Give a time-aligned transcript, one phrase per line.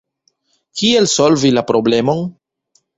[0.81, 2.29] Kiel solvi la problemon?